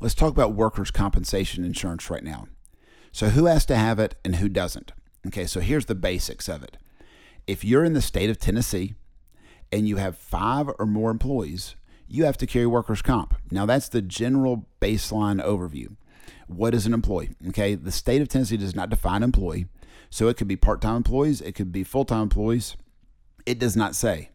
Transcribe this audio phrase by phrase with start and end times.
[0.00, 2.48] let's talk about workers' compensation insurance right now.
[3.12, 4.92] So, who has to have it and who doesn't?
[5.26, 6.78] Okay, so here's the basics of it.
[7.46, 8.94] If you're in the state of Tennessee
[9.70, 11.76] and you have five or more employees,
[12.08, 13.34] you have to carry workers' comp.
[13.50, 15.96] Now, that's the general baseline overview.
[16.46, 17.30] What is an employee?
[17.48, 19.66] Okay, the state of Tennessee does not define employee.
[20.10, 22.76] So it could be part time employees, it could be full time employees.
[23.46, 24.30] It does not say.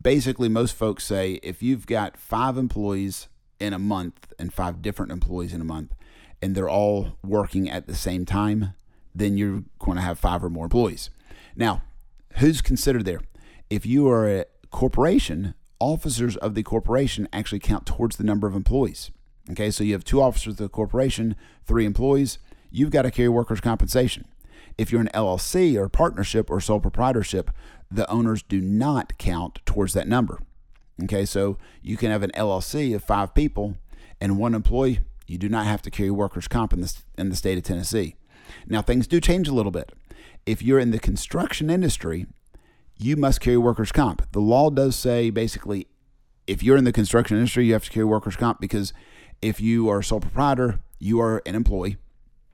[0.00, 3.28] Basically, most folks say if you've got five employees
[3.62, 5.94] in a month and five different employees in a month,
[6.42, 8.74] and they're all working at the same time,
[9.14, 11.10] then you're going to have five or more employees.
[11.54, 11.82] Now,
[12.38, 13.20] who's considered there?
[13.70, 18.56] If you are a corporation, officers of the corporation actually count towards the number of
[18.56, 19.12] employees.
[19.50, 22.38] Okay, so you have two officers of the corporation, three employees,
[22.70, 24.24] you've got to carry workers' compensation.
[24.76, 27.50] If you're an LLC or partnership or sole proprietorship,
[27.90, 30.40] the owners do not count towards that number.
[31.04, 33.76] Okay, so you can have an LLC of five people
[34.20, 35.00] and one employee.
[35.26, 38.16] You do not have to carry workers' comp in the, in the state of Tennessee.
[38.66, 39.92] Now, things do change a little bit.
[40.44, 42.26] If you're in the construction industry,
[42.98, 44.30] you must carry workers' comp.
[44.32, 45.86] The law does say basically
[46.46, 48.92] if you're in the construction industry, you have to carry workers' comp because
[49.40, 51.96] if you are a sole proprietor, you are an employee.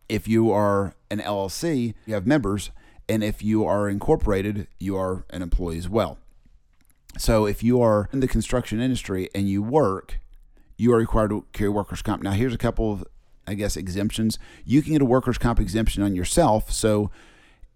[0.08, 2.70] If you are an LLC, you have members.
[3.08, 6.18] And if you are incorporated, you are an employee as well.
[7.18, 10.18] So if you are in the construction industry and you work,
[10.76, 12.22] you are required to carry workers' comp.
[12.22, 13.04] Now, here's a couple of,
[13.46, 14.38] I guess, exemptions.
[14.64, 16.70] You can get a workers' comp exemption on yourself.
[16.72, 17.10] So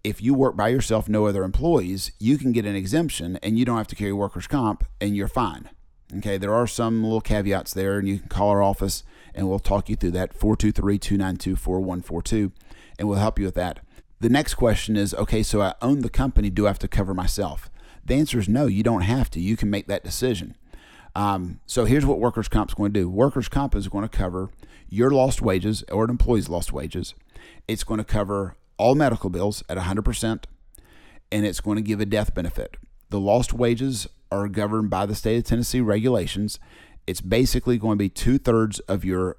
[0.03, 3.65] if you work by yourself, no other employees, you can get an exemption and you
[3.65, 5.69] don't have to carry workers' comp and you're fine.
[6.17, 9.59] Okay, there are some little caveats there, and you can call our office and we'll
[9.59, 12.51] talk you through that 423 292 4142
[12.99, 13.79] and we'll help you with that.
[14.19, 16.49] The next question is okay, so I own the company.
[16.49, 17.69] Do I have to cover myself?
[18.05, 19.39] The answer is no, you don't have to.
[19.39, 20.55] You can make that decision.
[21.15, 24.17] Um, so here's what workers' comp is going to do workers' comp is going to
[24.17, 24.49] cover
[24.89, 27.13] your lost wages or an employee's lost wages.
[27.67, 30.43] It's going to cover all medical bills at 100%,
[31.31, 32.77] and it's going to give a death benefit.
[33.09, 36.59] The lost wages are governed by the state of Tennessee regulations.
[37.05, 39.37] It's basically going to be two thirds of your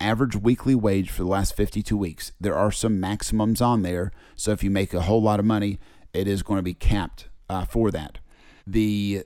[0.00, 2.32] average weekly wage for the last 52 weeks.
[2.40, 4.12] There are some maximums on there.
[4.36, 5.78] So if you make a whole lot of money,
[6.12, 8.18] it is going to be capped uh, for that.
[8.66, 9.24] The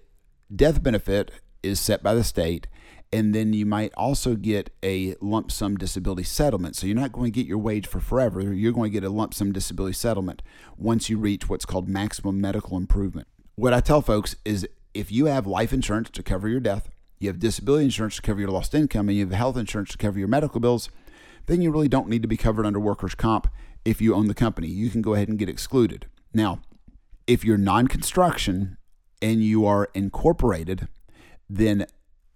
[0.55, 1.31] death benefit
[1.62, 2.67] is set by the state.
[3.11, 6.77] And then you might also get a lump sum disability settlement.
[6.77, 8.53] So you're not going to get your wage for forever.
[8.53, 10.43] You're going to get a lump sum disability settlement
[10.77, 13.27] once you reach what's called maximum medical improvement.
[13.55, 17.28] What I tell folks is if you have life insurance to cover your death, you
[17.28, 20.19] have disability insurance to cover your lost income, and you have health insurance to cover
[20.19, 20.89] your medical bills,
[21.47, 23.49] then you really don't need to be covered under workers' comp
[23.84, 24.69] if you own the company.
[24.69, 26.07] You can go ahead and get excluded.
[26.34, 26.61] Now,
[27.28, 28.78] if you're non construction
[29.22, 30.89] and you are incorporated,
[31.49, 31.87] then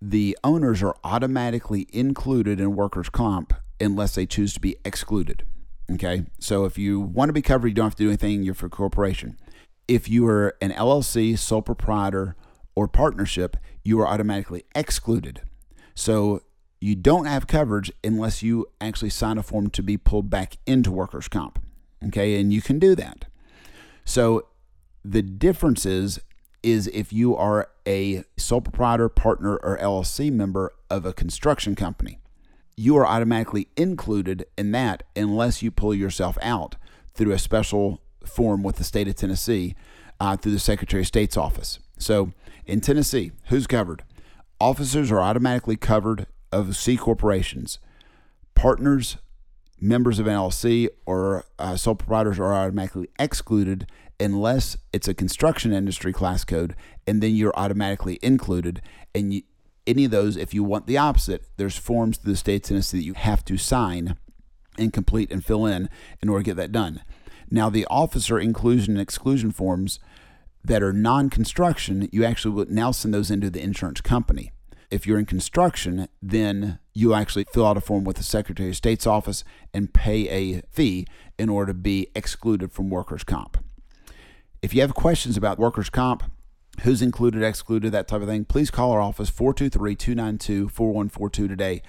[0.01, 5.45] the owners are automatically included in workers' comp unless they choose to be excluded.
[5.91, 8.43] Okay, so if you want to be covered, you don't have to do anything.
[8.43, 9.39] You're for corporation.
[9.89, 12.37] If you are an LLC, sole proprietor,
[12.75, 15.43] or partnership, you are automatically excluded.
[15.95, 16.43] So
[16.81, 20.91] you don't have coverage unless you actually sign a form to be pulled back into
[20.91, 21.59] workers' comp.
[22.07, 23.27] Okay, and you can do that.
[24.05, 24.47] So
[25.05, 26.21] the difference is,
[26.63, 32.19] is if you are a sole proprietor, partner, or LLC member of a construction company,
[32.77, 36.77] you are automatically included in that unless you pull yourself out
[37.15, 39.75] through a special form with the state of Tennessee
[40.21, 41.79] uh, through the Secretary of State's office.
[41.99, 42.33] So
[42.67, 44.05] in Tennessee, who's covered?
[44.61, 47.79] Officers are automatically covered of C corporations.
[48.55, 49.17] Partners,
[49.81, 53.87] members of an LLC, or uh, sole proprietors are automatically excluded
[54.23, 58.81] unless it's a construction industry class code, and then you're automatically included.
[59.15, 59.43] And you,
[59.87, 62.99] any of those, if you want the opposite, there's forms to the state of Tennessee
[62.99, 64.17] that you have to sign
[64.79, 65.91] and complete and fill in
[66.23, 67.03] in order to get that done.
[67.51, 69.99] Now, the officer inclusion and exclusion forms
[70.65, 74.53] that are non construction, you actually will now send those into the insurance company.
[74.91, 78.77] If you're in construction, then you actually fill out a form with the Secretary of
[78.77, 79.43] State's office
[79.75, 81.07] and pay a fee
[81.39, 83.59] in order to be excluded from workers' comp.
[84.63, 86.23] If you have questions about workers' comp,
[86.83, 91.83] who's included, excluded, that type of thing, please call our office 423 292 4142 today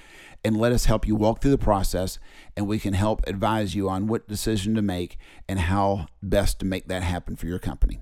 [0.44, 2.18] and let us help you walk through the process
[2.58, 5.18] and we can help advise you on what decision to make
[5.48, 8.00] and how best to make that happen for your company.